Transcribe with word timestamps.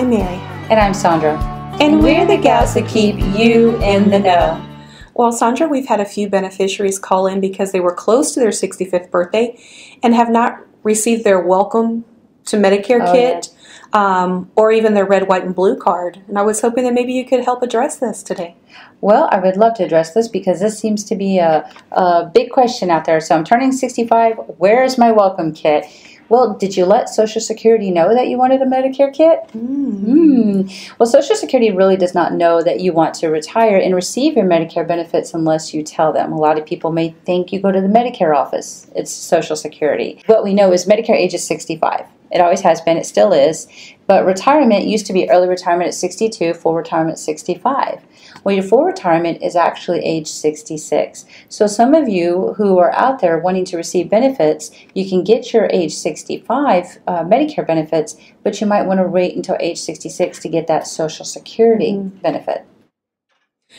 I'm 0.00 0.08
Mary. 0.08 0.36
And 0.70 0.80
I'm 0.80 0.94
Sandra. 0.94 1.36
And 1.78 2.02
we're 2.02 2.26
the 2.26 2.38
gals 2.38 2.72
that 2.72 2.88
keep 2.88 3.16
you 3.38 3.78
in 3.82 4.08
the 4.08 4.18
know. 4.18 4.66
Well, 5.12 5.30
Sandra, 5.30 5.68
we've 5.68 5.88
had 5.88 6.00
a 6.00 6.06
few 6.06 6.26
beneficiaries 6.26 6.98
call 6.98 7.26
in 7.26 7.38
because 7.38 7.72
they 7.72 7.80
were 7.80 7.92
close 7.92 8.32
to 8.32 8.40
their 8.40 8.48
65th 8.48 9.10
birthday 9.10 9.62
and 10.02 10.14
have 10.14 10.30
not 10.30 10.58
received 10.84 11.22
their 11.22 11.38
welcome 11.38 12.06
to 12.46 12.56
Medicare 12.56 13.06
Oh, 13.06 13.12
kit 13.12 13.50
um, 13.92 14.50
or 14.56 14.72
even 14.72 14.94
their 14.94 15.04
red, 15.04 15.28
white, 15.28 15.44
and 15.44 15.54
blue 15.54 15.76
card. 15.76 16.22
And 16.28 16.38
I 16.38 16.42
was 16.42 16.62
hoping 16.62 16.84
that 16.84 16.94
maybe 16.94 17.12
you 17.12 17.26
could 17.26 17.44
help 17.44 17.62
address 17.62 17.96
this 17.96 18.22
today. 18.22 18.56
Well, 19.02 19.28
I 19.30 19.38
would 19.38 19.58
love 19.58 19.74
to 19.74 19.84
address 19.84 20.14
this 20.14 20.28
because 20.28 20.60
this 20.60 20.78
seems 20.78 21.04
to 21.04 21.14
be 21.14 21.36
a, 21.36 21.70
a 21.92 22.24
big 22.32 22.52
question 22.52 22.90
out 22.90 23.04
there. 23.04 23.20
So 23.20 23.36
I'm 23.36 23.44
turning 23.44 23.70
65. 23.70 24.38
Where 24.56 24.82
is 24.82 24.96
my 24.96 25.12
welcome 25.12 25.52
kit? 25.52 25.84
Well, 26.30 26.54
did 26.54 26.76
you 26.76 26.86
let 26.86 27.08
Social 27.08 27.40
Security 27.40 27.90
know 27.90 28.14
that 28.14 28.28
you 28.28 28.38
wanted 28.38 28.62
a 28.62 28.64
Medicare 28.64 29.12
kit? 29.12 29.50
Hmm. 29.50 30.62
Well, 30.98 31.08
Social 31.08 31.34
Security 31.34 31.72
really 31.72 31.96
does 31.96 32.14
not 32.14 32.34
know 32.34 32.62
that 32.62 32.80
you 32.80 32.92
want 32.92 33.14
to 33.14 33.28
retire 33.28 33.76
and 33.76 33.96
receive 33.96 34.36
your 34.36 34.46
Medicare 34.46 34.86
benefits 34.86 35.34
unless 35.34 35.74
you 35.74 35.82
tell 35.82 36.12
them. 36.12 36.32
A 36.32 36.38
lot 36.38 36.56
of 36.56 36.64
people 36.64 36.92
may 36.92 37.10
think 37.24 37.52
you 37.52 37.60
go 37.60 37.72
to 37.72 37.80
the 37.80 37.88
Medicare 37.88 38.34
office. 38.34 38.88
It's 38.94 39.10
Social 39.10 39.56
Security. 39.56 40.22
What 40.26 40.44
we 40.44 40.54
know 40.54 40.72
is 40.72 40.86
Medicare 40.86 41.16
age 41.16 41.34
is 41.34 41.44
65. 41.44 42.06
It 42.30 42.40
always 42.40 42.60
has 42.60 42.80
been, 42.80 42.96
it 42.96 43.06
still 43.06 43.32
is. 43.32 43.66
But 44.10 44.26
retirement 44.26 44.88
used 44.88 45.06
to 45.06 45.12
be 45.12 45.30
early 45.30 45.46
retirement 45.46 45.86
at 45.86 45.94
62, 45.94 46.54
full 46.54 46.74
retirement 46.74 47.12
at 47.12 47.18
65. 47.20 48.00
Well, 48.42 48.56
your 48.56 48.64
full 48.64 48.82
retirement 48.82 49.40
is 49.40 49.54
actually 49.54 50.00
age 50.00 50.26
66. 50.26 51.24
So, 51.48 51.68
some 51.68 51.94
of 51.94 52.08
you 52.08 52.54
who 52.56 52.78
are 52.78 52.92
out 52.94 53.20
there 53.20 53.38
wanting 53.38 53.66
to 53.66 53.76
receive 53.76 54.10
benefits, 54.10 54.72
you 54.94 55.08
can 55.08 55.22
get 55.22 55.52
your 55.52 55.66
age 55.66 55.94
65 55.94 56.98
uh, 57.06 57.22
Medicare 57.22 57.64
benefits, 57.64 58.16
but 58.42 58.60
you 58.60 58.66
might 58.66 58.82
want 58.84 58.98
to 58.98 59.06
wait 59.06 59.36
until 59.36 59.56
age 59.60 59.78
66 59.78 60.40
to 60.40 60.48
get 60.48 60.66
that 60.66 60.88
Social 60.88 61.24
Security 61.24 61.96
benefit. 61.96 62.66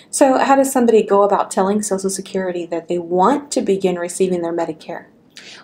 So, 0.10 0.38
how 0.38 0.56
does 0.56 0.72
somebody 0.72 1.04
go 1.04 1.23
about 1.23 1.52
telling 1.52 1.82
Social 1.82 2.10
Security 2.10 2.66
that 2.68 2.88
they 2.88 3.00
want 3.00 3.52
to 3.52 3.60
begin 3.60 4.00
receiving 4.00 4.44
their 4.44 4.56
Medicare? 4.56 5.08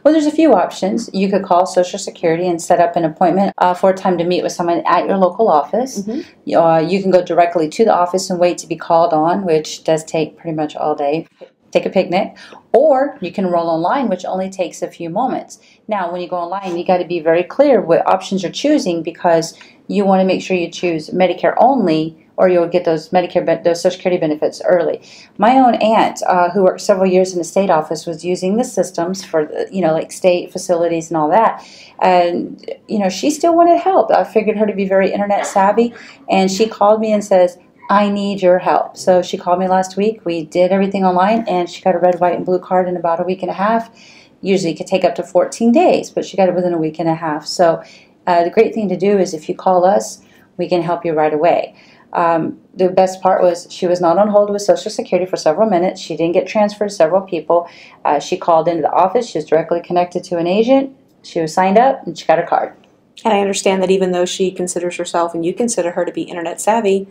Well, 0.03 0.14
there's 0.14 0.25
a 0.25 0.31
few 0.31 0.53
options. 0.53 1.09
You 1.14 1.30
could 1.30 1.44
call 1.44 1.66
Social 1.66 2.00
Security 2.00 2.47
and 2.47 2.61
set 2.61 2.80
up 2.80 2.95
an 2.95 3.06
appointment 3.06 3.53
uh, 3.58 3.73
for 3.73 3.89
a 3.89 3.95
time 3.95 4.17
to 4.17 4.23
meet 4.23 4.44
with 4.44 4.52
someone 4.52 4.81
at 4.86 5.06
your 5.06 5.17
local 5.17 5.50
office. 5.50 6.02
Mhm. 6.03 6.25
Uh, 6.56 6.80
you 6.80 7.02
can 7.02 7.11
go 7.11 7.22
directly 7.22 7.67
to 7.69 7.86
the 7.86 7.94
office 7.94 8.30
and 8.30 8.39
wait 8.39 8.58
to 8.59 8.67
be 8.67 8.75
called 8.75 9.14
on, 9.14 9.45
which 9.45 9.84
does 9.84 10.03
take 10.03 10.38
pretty 10.38 10.56
much 10.56 10.75
all 10.75 10.95
day. 10.95 11.28
Take 11.72 11.86
a 11.86 11.89
picnic, 11.89 12.38
or 12.72 13.17
you 13.19 13.31
can 13.31 13.47
roll 13.47 13.67
online, 13.69 14.08
which 14.08 14.23
only 14.23 14.50
takes 14.50 14.81
a 14.81 14.88
few 14.88 15.09
moments. 15.09 15.59
Now, 15.89 16.09
when 16.12 16.22
you 16.22 16.30
go 16.30 16.38
online, 16.38 16.78
you 16.78 16.86
got 16.86 17.00
to 17.00 17.06
be 17.06 17.19
very 17.19 17.44
clear 17.44 17.81
what 17.81 18.08
options 18.08 18.41
you're 18.41 18.52
choosing 18.52 19.03
because 19.03 19.53
you 19.88 20.06
want 20.06 20.22
to 20.22 20.25
make 20.25 20.41
sure 20.41 20.56
you 20.56 20.72
choose 20.72 21.09
Medicare 21.09 21.56
only, 21.58 22.27
or 22.38 22.48
you'll 22.48 22.68
get 22.68 22.86
those 22.86 23.10
Medicare 23.10 23.64
those 23.64 23.82
Social 23.82 23.98
Security 23.98 24.20
benefits 24.20 24.62
early. 24.64 25.02
My 25.38 25.56
own 25.56 25.76
aunt, 25.76 26.22
uh, 26.28 26.52
who 26.52 26.64
worked 26.64 26.82
several 26.82 27.08
years 27.08 27.34
in 27.34 27.40
the 27.40 27.44
state 27.44 27.70
office, 27.70 28.06
was 28.06 28.24
using 28.24 28.58
the 28.58 28.64
systems 28.64 29.26
for 29.26 29.46
the, 29.46 29.68
you 29.72 29.82
know 29.82 29.92
like 29.92 30.12
state 30.12 30.52
facilities 30.52 31.10
and 31.10 31.18
all 31.18 31.30
that, 31.30 31.68
and 32.00 32.64
you 32.88 33.00
know 33.00 33.10
she 33.10 33.32
still 33.32 33.56
wanted 33.56 33.80
help. 33.80 34.12
I 34.12 34.24
figured 34.24 34.58
her 34.58 34.66
to 34.66 34.74
be 34.74 34.88
very 34.88 35.12
internet 35.12 35.46
savvy, 35.46 35.94
and 36.30 36.50
she 36.50 36.68
called 36.68 37.02
me 37.02 37.12
and 37.12 37.24
says. 37.24 37.58
I 37.90 38.10
need 38.10 38.42
your 38.42 38.60
help. 38.60 38.98
So 38.98 39.22
she 39.22 39.38
called 39.38 39.60
me 39.60 39.70
last 39.70 39.96
week. 39.96 40.26
We 40.26 40.44
did 40.44 40.74
everything 40.74 41.06
online, 41.06 41.46
and 41.48 41.70
she 41.70 41.82
got 41.82 41.96
a 41.96 42.00
red, 42.00 42.20
white, 42.20 42.36
and 42.36 42.46
blue 42.46 42.60
card 42.60 42.90
in 42.90 42.98
about 42.98 43.22
a 43.22 43.24
week 43.24 43.44
and 43.44 43.50
a 43.50 43.54
half. 43.54 43.90
Usually, 44.42 44.74
it 44.74 44.76
could 44.76 44.88
take 44.88 45.06
up 45.06 45.16
to 45.16 45.24
14 45.24 45.72
days, 45.72 46.10
but 46.10 46.26
she 46.26 46.36
got 46.36 46.50
it 46.50 46.54
within 46.54 46.74
a 46.74 46.78
week 46.78 47.00
and 47.00 47.08
a 47.08 47.16
half. 47.16 47.46
So, 47.46 47.82
uh, 48.26 48.44
the 48.44 48.50
great 48.50 48.74
thing 48.74 48.90
to 48.90 48.98
do 48.98 49.18
is 49.18 49.34
if 49.34 49.48
you 49.48 49.56
call 49.56 49.86
us, 49.86 50.22
we 50.58 50.68
can 50.68 50.81
help 50.81 51.06
you 51.06 51.14
right 51.14 51.34
away. 51.34 51.76
Um, 52.13 52.59
the 52.73 52.90
best 52.90 53.22
part 53.22 53.41
was 53.41 53.68
she 53.69 53.88
was 53.88 54.00
not 54.00 54.18
on 54.18 54.29
hold 54.29 54.50
with 54.50 54.62
Social 54.62 54.91
Security 54.91 55.29
for 55.29 55.38
several 55.38 55.69
minutes. 55.69 56.00
She 56.00 56.16
didn't 56.16 56.34
get 56.34 56.47
transferred 56.47 56.90
to 56.90 56.95
several 56.95 57.22
people. 57.22 57.68
Uh, 58.06 58.19
she 58.19 58.38
called 58.38 58.68
into 58.68 58.81
the 58.81 58.91
office. 58.91 59.29
She 59.29 59.38
was 59.38 59.45
directly 59.45 59.81
connected 59.81 60.23
to 60.25 60.38
an 60.38 60.47
agent. 60.47 60.96
She 61.23 61.41
was 61.41 61.53
signed 61.53 61.78
up 61.78 62.06
and 62.06 62.17
she 62.17 62.25
got 62.25 62.40
her 62.40 62.46
card. 62.46 62.73
And 63.25 63.34
I 63.34 63.40
understand 63.41 63.81
that 63.81 63.91
even 63.91 64.12
though 64.12 64.25
she 64.25 64.51
considers 64.51 64.96
herself 64.97 65.34
and 65.34 65.46
you 65.46 65.53
consider 65.53 65.91
her 65.91 66.06
to 66.06 66.12
be 66.12 66.23
internet 66.23 66.62
savvy, 66.62 67.07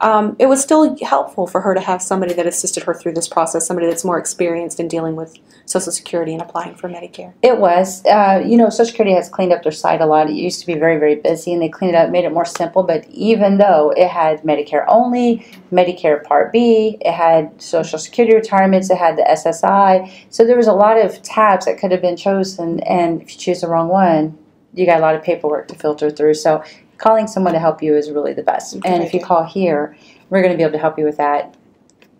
um, 0.00 0.36
it 0.38 0.46
was 0.46 0.62
still 0.62 0.96
helpful 1.02 1.46
for 1.46 1.60
her 1.60 1.74
to 1.74 1.80
have 1.80 2.00
somebody 2.00 2.32
that 2.34 2.46
assisted 2.46 2.84
her 2.84 2.94
through 2.94 3.14
this 3.14 3.28
process, 3.28 3.66
somebody 3.66 3.86
that's 3.86 4.04
more 4.04 4.18
experienced 4.18 4.78
in 4.78 4.88
dealing 4.88 5.16
with 5.16 5.36
Social 5.66 5.92
Security 5.92 6.32
and 6.32 6.40
applying 6.40 6.74
for 6.74 6.88
Medicare. 6.88 7.32
It 7.42 7.58
was. 7.58 8.04
Uh, 8.06 8.42
you 8.44 8.56
know, 8.56 8.70
Social 8.70 8.86
Security 8.86 9.14
has 9.14 9.28
cleaned 9.28 9.52
up 9.52 9.62
their 9.62 9.72
site 9.72 10.00
a 10.00 10.06
lot. 10.06 10.30
It 10.30 10.34
used 10.34 10.60
to 10.60 10.66
be 10.66 10.74
very, 10.74 10.98
very 10.98 11.16
busy, 11.16 11.52
and 11.52 11.60
they 11.60 11.68
cleaned 11.68 11.94
it 11.94 11.96
up, 11.96 12.10
made 12.10 12.24
it 12.24 12.32
more 12.32 12.44
simple. 12.44 12.82
But 12.82 13.06
even 13.08 13.58
though 13.58 13.92
it 13.96 14.08
had 14.08 14.42
Medicare 14.42 14.84
only, 14.88 15.46
Medicare 15.72 16.22
Part 16.22 16.52
B, 16.52 16.98
it 17.00 17.12
had 17.12 17.60
Social 17.60 17.98
Security 17.98 18.34
retirements, 18.34 18.90
it 18.90 18.98
had 18.98 19.16
the 19.16 19.22
SSI. 19.22 20.26
So 20.30 20.44
there 20.44 20.56
was 20.56 20.68
a 20.68 20.72
lot 20.72 20.96
of 20.98 21.22
tabs 21.22 21.66
that 21.66 21.78
could 21.78 21.90
have 21.90 22.02
been 22.02 22.16
chosen, 22.16 22.80
and 22.80 23.20
if 23.20 23.32
you 23.32 23.38
choose 23.38 23.60
the 23.60 23.68
wrong 23.68 23.88
one, 23.88 24.38
you 24.74 24.86
got 24.86 24.98
a 24.98 25.02
lot 25.02 25.14
of 25.14 25.22
paperwork 25.22 25.68
to 25.68 25.74
filter 25.74 26.10
through. 26.10 26.34
So 26.34 26.62
calling 26.98 27.26
someone 27.26 27.52
to 27.54 27.58
help 27.58 27.82
you 27.82 27.96
is 27.96 28.10
really 28.10 28.32
the 28.32 28.42
best. 28.42 28.74
Good 28.74 28.86
and 28.86 29.02
if 29.02 29.14
you 29.14 29.20
call 29.20 29.44
here, 29.44 29.96
we're 30.30 30.42
going 30.42 30.52
to 30.52 30.56
be 30.56 30.62
able 30.62 30.72
to 30.72 30.78
help 30.78 30.98
you 30.98 31.04
with 31.04 31.16
that. 31.16 31.56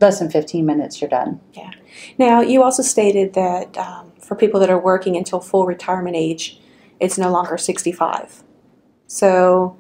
Less 0.01 0.21
than 0.21 0.31
15 0.31 0.65
minutes, 0.65 1.01
you're 1.01 1.11
done. 1.11 1.41
Yeah. 1.53 1.73
Now, 2.17 2.41
you 2.41 2.63
also 2.63 2.83
stated 2.83 3.35
that 3.35 3.77
um, 3.77 4.13
for 4.21 4.37
people 4.37 4.61
that 4.61 4.71
are 4.71 4.79
working 4.79 5.17
until 5.17 5.41
full 5.41 5.67
retirement 5.67 6.17
age, 6.17 6.61
it's 7.01 7.19
no 7.19 7.31
longer 7.31 7.59
65. 7.59 8.45
So, 9.09 9.77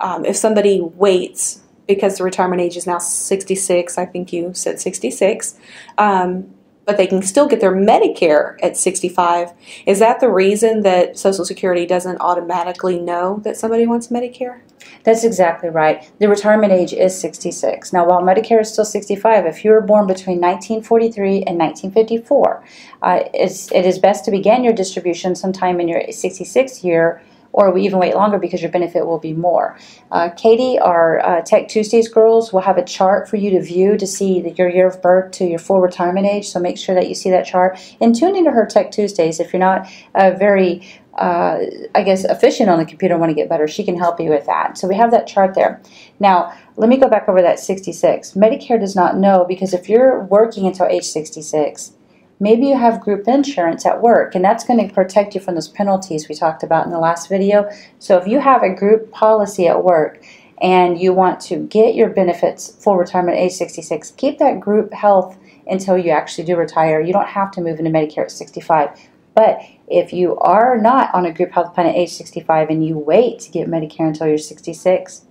um, 0.00 0.24
if 0.24 0.36
somebody 0.36 0.80
waits 0.80 1.62
because 1.86 2.18
the 2.18 2.24
retirement 2.24 2.62
age 2.62 2.76
is 2.76 2.86
now 2.86 2.98
66, 2.98 3.98
I 3.98 4.06
think 4.06 4.32
you 4.32 4.54
said 4.54 4.80
66, 4.80 5.58
um, 5.98 6.54
but 6.90 6.96
they 6.96 7.06
can 7.06 7.22
still 7.22 7.46
get 7.46 7.60
their 7.60 7.72
Medicare 7.72 8.56
at 8.64 8.76
65, 8.76 9.52
is 9.86 10.00
that 10.00 10.18
the 10.18 10.28
reason 10.28 10.82
that 10.82 11.16
Social 11.16 11.44
Security 11.44 11.86
doesn't 11.86 12.20
automatically 12.20 12.98
know 12.98 13.40
that 13.44 13.56
somebody 13.56 13.86
wants 13.86 14.08
Medicare? 14.08 14.62
That's 15.04 15.22
exactly 15.22 15.68
right. 15.68 16.10
The 16.18 16.28
retirement 16.28 16.72
age 16.72 16.92
is 16.92 17.16
66. 17.16 17.92
Now, 17.92 18.08
while 18.08 18.22
Medicare 18.22 18.60
is 18.60 18.72
still 18.72 18.84
65, 18.84 19.46
if 19.46 19.64
you 19.64 19.70
were 19.70 19.80
born 19.80 20.08
between 20.08 20.40
1943 20.40 21.44
and 21.44 21.56
1954, 21.60 22.64
uh, 23.02 23.20
it's, 23.32 23.70
it 23.70 23.86
is 23.86 24.00
best 24.00 24.24
to 24.24 24.32
begin 24.32 24.64
your 24.64 24.72
distribution 24.72 25.36
sometime 25.36 25.78
in 25.78 25.86
your 25.86 26.00
66th 26.00 26.82
year, 26.82 27.22
or 27.52 27.72
we 27.72 27.82
even 27.82 27.98
wait 27.98 28.14
longer 28.14 28.38
because 28.38 28.62
your 28.62 28.70
benefit 28.70 29.06
will 29.06 29.18
be 29.18 29.32
more. 29.32 29.78
Uh, 30.10 30.30
Katie, 30.30 30.78
our 30.78 31.20
uh, 31.20 31.42
Tech 31.42 31.68
Tuesdays 31.68 32.08
girls, 32.08 32.52
will 32.52 32.60
have 32.60 32.78
a 32.78 32.84
chart 32.84 33.28
for 33.28 33.36
you 33.36 33.50
to 33.50 33.62
view 33.62 33.96
to 33.96 34.06
see 34.06 34.40
the, 34.40 34.50
your 34.52 34.68
year 34.68 34.86
of 34.86 35.02
birth 35.02 35.32
to 35.32 35.44
your 35.44 35.58
full 35.58 35.80
retirement 35.80 36.26
age. 36.26 36.48
So 36.48 36.60
make 36.60 36.78
sure 36.78 36.94
that 36.94 37.08
you 37.08 37.14
see 37.14 37.30
that 37.30 37.46
chart 37.46 37.78
and 38.00 38.14
tune 38.14 38.36
into 38.36 38.50
her 38.50 38.66
Tech 38.66 38.90
Tuesdays. 38.90 39.40
If 39.40 39.52
you're 39.52 39.60
not 39.60 39.88
uh, 40.14 40.32
very 40.32 40.86
uh, 41.14 41.66
I 41.94 42.02
guess, 42.02 42.24
efficient 42.24 42.70
on 42.70 42.78
the 42.78 42.84
computer 42.84 43.18
want 43.18 43.30
to 43.30 43.34
get 43.34 43.48
better, 43.48 43.68
she 43.68 43.84
can 43.84 43.98
help 43.98 44.20
you 44.20 44.30
with 44.30 44.46
that. 44.46 44.78
So 44.78 44.88
we 44.88 44.94
have 44.94 45.10
that 45.10 45.26
chart 45.26 45.54
there. 45.54 45.82
Now, 46.18 46.56
let 46.76 46.88
me 46.88 46.96
go 46.96 47.08
back 47.08 47.28
over 47.28 47.42
that 47.42 47.58
66. 47.58 48.32
Medicare 48.32 48.80
does 48.80 48.96
not 48.96 49.16
know 49.16 49.44
because 49.46 49.74
if 49.74 49.88
you're 49.88 50.24
working 50.24 50.66
until 50.66 50.86
age 50.86 51.04
66, 51.04 51.92
maybe 52.40 52.66
you 52.66 52.76
have 52.76 53.00
group 53.00 53.28
insurance 53.28 53.86
at 53.86 54.02
work, 54.02 54.34
and 54.34 54.44
that's 54.44 54.64
going 54.64 54.86
to 54.86 54.92
protect 54.92 55.34
you 55.34 55.40
from 55.40 55.54
those 55.54 55.68
penalties 55.68 56.28
we 56.28 56.34
talked 56.34 56.62
about 56.62 56.86
in 56.86 56.90
the 56.90 56.98
last 56.98 57.28
video. 57.28 57.70
So 57.98 58.16
if 58.16 58.26
you 58.26 58.40
have 58.40 58.62
a 58.62 58.74
group 58.74 59.12
policy 59.12 59.68
at 59.68 59.84
work, 59.84 60.20
and 60.60 61.00
you 61.00 61.12
want 61.12 61.40
to 61.40 61.56
get 61.66 61.94
your 61.94 62.10
benefits 62.10 62.70
full 62.82 62.96
retirement 62.96 63.38
at 63.38 63.44
age 63.44 63.52
66, 63.52 64.12
keep 64.12 64.38
that 64.38 64.60
group 64.60 64.92
health 64.92 65.38
until 65.66 65.96
you 65.96 66.10
actually 66.10 66.44
do 66.44 66.56
retire. 66.56 67.00
You 67.00 67.12
don't 67.12 67.28
have 67.28 67.50
to 67.52 67.60
move 67.60 67.78
into 67.78 67.90
Medicare 67.90 68.24
at 68.24 68.30
65. 68.30 68.90
But 69.34 69.60
if 69.88 70.12
you 70.12 70.36
are 70.38 70.76
not 70.76 71.14
on 71.14 71.24
a 71.24 71.32
group 71.32 71.52
health 71.52 71.74
plan 71.74 71.86
at 71.86 71.94
age 71.94 72.10
65 72.10 72.68
and 72.68 72.86
you 72.86 72.98
wait 72.98 73.38
to 73.40 73.50
get 73.50 73.68
Medicare 73.68 74.08
until 74.08 74.26
you're 74.26 74.38
66, 74.38 75.24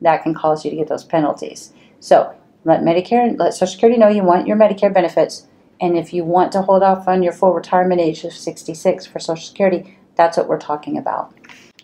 that 0.00 0.22
can 0.22 0.34
cause 0.34 0.64
you 0.64 0.70
to 0.70 0.76
get 0.76 0.88
those 0.88 1.04
penalties. 1.04 1.72
So 1.98 2.34
let 2.64 2.80
Medicare, 2.80 3.38
let 3.38 3.52
Social 3.52 3.66
Security 3.66 3.98
know 3.98 4.08
you 4.08 4.24
want 4.24 4.46
your 4.46 4.56
Medicare 4.56 4.92
benefits. 4.92 5.46
And 5.80 5.96
if 5.96 6.12
you 6.12 6.24
want 6.24 6.52
to 6.52 6.62
hold 6.62 6.82
off 6.82 7.08
on 7.08 7.22
your 7.22 7.32
full 7.32 7.54
retirement 7.54 8.00
age 8.00 8.24
of 8.24 8.32
66 8.32 9.06
for 9.06 9.18
Social 9.18 9.46
Security, 9.46 9.96
that's 10.14 10.36
what 10.36 10.48
we're 10.48 10.58
talking 10.58 10.98
about. 10.98 11.34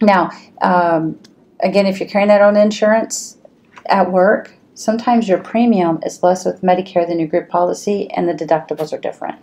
Now, 0.03 0.31
um, 0.61 1.19
again, 1.61 1.87
if 1.87 1.99
you're 1.99 2.09
carrying 2.09 2.29
that 2.29 2.43
own 2.43 2.57
insurance 2.57 3.39
at 3.87 4.11
work, 4.13 4.53
sometimes 4.75 5.29
your 5.29 5.39
premium 5.39 6.01
is 6.05 6.23
less 6.23 6.45
with 6.45 6.61
Medicare 6.61 7.07
than 7.07 7.19
your 7.19 7.29
group 7.29 7.49
policy, 7.49 8.11
and 8.11 8.29
the 8.29 8.35
deductibles 8.35 8.93
are 8.93 8.99
different. 8.99 9.39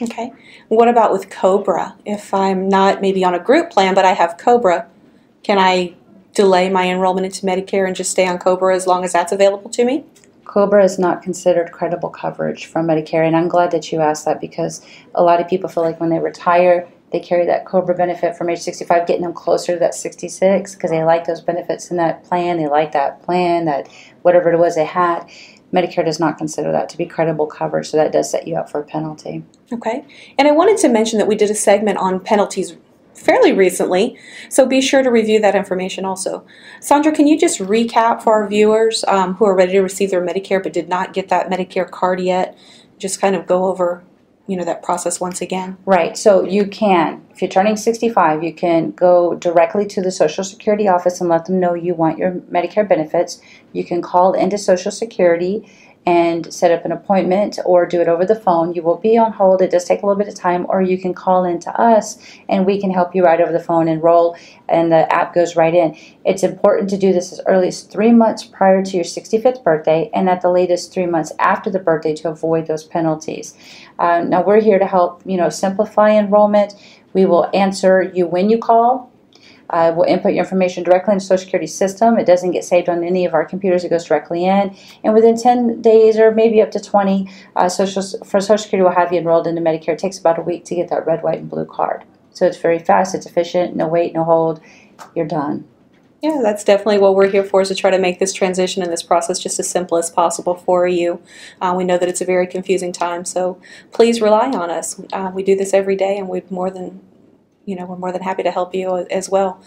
Okay. 0.00 0.32
What 0.68 0.88
about 0.88 1.12
with 1.12 1.30
Cobra? 1.30 1.94
If 2.04 2.34
I'm 2.34 2.68
not 2.68 3.00
maybe 3.00 3.24
on 3.24 3.34
a 3.34 3.38
group 3.38 3.70
plan, 3.70 3.94
but 3.94 4.04
I 4.04 4.12
have 4.12 4.36
Cobra, 4.36 4.88
can 5.44 5.58
I 5.58 5.94
delay 6.34 6.68
my 6.70 6.88
enrollment 6.88 7.26
into 7.26 7.46
Medicare 7.46 7.86
and 7.86 7.94
just 7.94 8.10
stay 8.10 8.26
on 8.26 8.38
Cobra 8.38 8.74
as 8.74 8.86
long 8.86 9.04
as 9.04 9.12
that's 9.12 9.32
available 9.32 9.70
to 9.70 9.84
me? 9.84 10.04
Cobra 10.52 10.84
is 10.84 10.98
not 10.98 11.22
considered 11.22 11.72
credible 11.72 12.10
coverage 12.10 12.66
from 12.66 12.86
Medicare, 12.86 13.26
and 13.26 13.34
I'm 13.34 13.48
glad 13.48 13.70
that 13.70 13.90
you 13.90 14.00
asked 14.00 14.26
that 14.26 14.38
because 14.38 14.84
a 15.14 15.22
lot 15.22 15.40
of 15.40 15.48
people 15.48 15.70
feel 15.70 15.82
like 15.82 15.98
when 15.98 16.10
they 16.10 16.18
retire, 16.18 16.86
They 17.12 17.20
carry 17.20 17.44
that 17.46 17.66
COBRA 17.66 17.94
benefit 17.94 18.36
from 18.36 18.48
age 18.48 18.60
65, 18.60 19.06
getting 19.06 19.22
them 19.22 19.34
closer 19.34 19.74
to 19.74 19.78
that 19.78 19.94
66 19.94 20.74
because 20.74 20.90
they 20.90 21.04
like 21.04 21.26
those 21.26 21.42
benefits 21.42 21.90
in 21.90 21.98
that 21.98 22.24
plan. 22.24 22.56
They 22.56 22.68
like 22.68 22.92
that 22.92 23.22
plan, 23.22 23.66
that 23.66 23.88
whatever 24.22 24.50
it 24.50 24.58
was 24.58 24.74
they 24.74 24.86
had. 24.86 25.28
Medicare 25.72 26.04
does 26.04 26.18
not 26.18 26.38
consider 26.38 26.72
that 26.72 26.88
to 26.90 26.98
be 26.98 27.06
credible 27.06 27.46
coverage, 27.46 27.90
so 27.90 27.96
that 27.98 28.12
does 28.12 28.30
set 28.30 28.48
you 28.48 28.56
up 28.56 28.70
for 28.70 28.80
a 28.80 28.84
penalty. 28.84 29.42
Okay. 29.72 30.04
And 30.38 30.48
I 30.48 30.52
wanted 30.52 30.78
to 30.78 30.88
mention 30.88 31.18
that 31.18 31.28
we 31.28 31.34
did 31.34 31.50
a 31.50 31.54
segment 31.54 31.98
on 31.98 32.20
penalties 32.20 32.76
fairly 33.14 33.52
recently, 33.52 34.18
so 34.48 34.66
be 34.66 34.80
sure 34.80 35.02
to 35.02 35.10
review 35.10 35.40
that 35.40 35.54
information 35.54 36.04
also. 36.04 36.46
Sandra, 36.80 37.12
can 37.12 37.26
you 37.26 37.38
just 37.38 37.60
recap 37.60 38.22
for 38.22 38.32
our 38.32 38.48
viewers 38.48 39.04
um, 39.08 39.34
who 39.34 39.44
are 39.44 39.56
ready 39.56 39.72
to 39.72 39.80
receive 39.80 40.10
their 40.10 40.24
Medicare 40.24 40.62
but 40.62 40.72
did 40.72 40.88
not 40.88 41.12
get 41.12 41.28
that 41.28 41.48
Medicare 41.48 41.90
card 41.90 42.20
yet? 42.20 42.56
Just 42.98 43.20
kind 43.20 43.34
of 43.34 43.46
go 43.46 43.66
over, 43.66 44.02
you 44.46 44.56
know, 44.56 44.64
that 44.64 44.82
process 44.82 45.20
once 45.20 45.40
again. 45.40 45.76
Right. 45.84 46.16
So 46.16 46.44
you 46.44 46.66
can, 46.66 47.24
if 47.30 47.42
you're 47.42 47.50
turning 47.50 47.76
65, 47.76 48.42
you 48.42 48.54
can 48.54 48.92
go 48.92 49.34
directly 49.34 49.86
to 49.86 50.00
the 50.00 50.10
Social 50.10 50.44
Security 50.44 50.88
office 50.88 51.20
and 51.20 51.28
let 51.28 51.46
them 51.46 51.60
know 51.60 51.74
you 51.74 51.94
want 51.94 52.18
your 52.18 52.32
Medicare 52.32 52.88
benefits. 52.88 53.40
You 53.72 53.84
can 53.84 54.02
call 54.02 54.32
into 54.34 54.58
Social 54.58 54.92
Security 54.92 55.68
and 56.04 56.52
set 56.52 56.72
up 56.72 56.84
an 56.84 56.90
appointment 56.90 57.58
or 57.64 57.86
do 57.86 58.00
it 58.00 58.08
over 58.08 58.24
the 58.24 58.34
phone. 58.34 58.74
You 58.74 58.82
will 58.82 58.96
be 58.96 59.16
on 59.16 59.32
hold. 59.32 59.62
It 59.62 59.70
does 59.70 59.84
take 59.84 60.02
a 60.02 60.06
little 60.06 60.18
bit 60.18 60.26
of 60.26 60.34
time, 60.34 60.66
or 60.68 60.82
you 60.82 60.98
can 60.98 61.14
call 61.14 61.44
in 61.44 61.60
to 61.60 61.80
us 61.80 62.18
and 62.48 62.66
we 62.66 62.80
can 62.80 62.90
help 62.90 63.14
you 63.14 63.24
right 63.24 63.40
over 63.40 63.52
the 63.52 63.60
phone, 63.60 63.86
enroll, 63.86 64.36
and 64.68 64.90
the 64.90 65.12
app 65.12 65.32
goes 65.32 65.54
right 65.54 65.74
in. 65.74 65.96
It's 66.24 66.42
important 66.42 66.90
to 66.90 66.98
do 66.98 67.12
this 67.12 67.32
as 67.32 67.40
early 67.46 67.68
as 67.68 67.82
three 67.82 68.12
months 68.12 68.44
prior 68.44 68.82
to 68.82 68.96
your 68.96 69.04
65th 69.04 69.62
birthday 69.62 70.10
and 70.12 70.28
at 70.28 70.40
the 70.40 70.50
latest 70.50 70.92
three 70.92 71.06
months 71.06 71.32
after 71.38 71.70
the 71.70 71.78
birthday 71.78 72.14
to 72.16 72.30
avoid 72.30 72.66
those 72.66 72.82
penalties. 72.82 73.54
Uh, 73.98 74.22
now, 74.22 74.42
we're 74.42 74.60
here 74.60 74.80
to 74.80 74.86
help, 74.86 75.22
you 75.24 75.36
know, 75.36 75.50
simplify 75.50 76.10
enrollment. 76.10 76.74
We 77.12 77.26
will 77.26 77.48
answer 77.54 78.02
you 78.02 78.26
when 78.26 78.50
you 78.50 78.58
call 78.58 79.11
uh, 79.72 79.92
we'll 79.96 80.06
input 80.06 80.32
your 80.32 80.44
information 80.44 80.84
directly 80.84 81.14
into 81.14 81.24
Social 81.24 81.44
Security 81.44 81.66
system. 81.66 82.18
It 82.18 82.26
doesn't 82.26 82.50
get 82.50 82.64
saved 82.64 82.88
on 82.88 83.02
any 83.02 83.24
of 83.24 83.34
our 83.34 83.44
computers. 83.44 83.84
It 83.84 83.88
goes 83.88 84.04
directly 84.04 84.44
in. 84.44 84.76
And 85.02 85.14
within 85.14 85.36
10 85.36 85.80
days 85.80 86.18
or 86.18 86.30
maybe 86.30 86.60
up 86.60 86.70
to 86.72 86.80
20, 86.80 87.28
uh, 87.56 87.68
Social, 87.68 88.02
for 88.24 88.40
Social 88.40 88.58
Security 88.58 88.84
will 88.84 88.94
have 88.94 89.12
you 89.12 89.18
enrolled 89.18 89.46
into 89.46 89.62
Medicare. 89.62 89.94
It 89.94 89.98
takes 89.98 90.18
about 90.18 90.38
a 90.38 90.42
week 90.42 90.64
to 90.66 90.74
get 90.74 90.88
that 90.90 91.06
red, 91.06 91.22
white, 91.22 91.38
and 91.38 91.50
blue 91.50 91.64
card. 91.64 92.04
So 92.32 92.46
it's 92.46 92.58
very 92.58 92.78
fast. 92.78 93.14
It's 93.14 93.26
efficient. 93.26 93.74
No 93.74 93.88
wait, 93.88 94.14
no 94.14 94.24
hold. 94.24 94.60
You're 95.14 95.26
done. 95.26 95.66
Yeah, 96.22 96.38
that's 96.40 96.62
definitely 96.62 96.98
what 96.98 97.16
we're 97.16 97.30
here 97.30 97.42
for 97.42 97.62
is 97.62 97.68
to 97.68 97.74
try 97.74 97.90
to 97.90 97.98
make 97.98 98.20
this 98.20 98.32
transition 98.32 98.80
and 98.80 98.92
this 98.92 99.02
process 99.02 99.40
just 99.40 99.58
as 99.58 99.68
simple 99.68 99.98
as 99.98 100.08
possible 100.08 100.54
for 100.54 100.86
you. 100.86 101.20
Uh, 101.60 101.74
we 101.76 101.82
know 101.82 101.98
that 101.98 102.08
it's 102.08 102.20
a 102.20 102.24
very 102.24 102.46
confusing 102.46 102.92
time, 102.92 103.24
so 103.24 103.60
please 103.90 104.20
rely 104.20 104.48
on 104.50 104.70
us. 104.70 105.00
Uh, 105.12 105.32
we 105.34 105.42
do 105.42 105.56
this 105.56 105.74
every 105.74 105.96
day, 105.96 106.16
and 106.16 106.28
we'd 106.28 106.48
more 106.48 106.70
than 106.70 107.00
you 107.64 107.76
know, 107.76 107.86
we're 107.86 107.96
more 107.96 108.12
than 108.12 108.22
happy 108.22 108.42
to 108.42 108.50
help 108.50 108.74
you 108.74 109.06
as 109.10 109.30
well. 109.30 109.62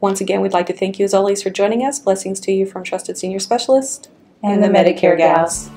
Once 0.00 0.20
again, 0.20 0.40
we'd 0.40 0.52
like 0.52 0.66
to 0.66 0.72
thank 0.72 0.98
you 0.98 1.04
as 1.04 1.14
always 1.14 1.42
for 1.42 1.50
joining 1.50 1.84
us. 1.84 1.98
Blessings 1.98 2.40
to 2.40 2.52
you 2.52 2.66
from 2.66 2.84
Trusted 2.84 3.16
Senior 3.16 3.38
Specialist 3.38 4.10
and, 4.42 4.62
and 4.62 4.74
the, 4.74 4.78
Medicare. 4.78 5.16
Gals. 5.16 5.70